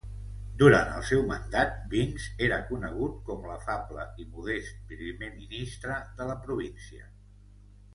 [0.61, 6.43] Durant el seu mandat, Binns era conegut com l'afable i modest primer ministre de la
[6.49, 7.11] província.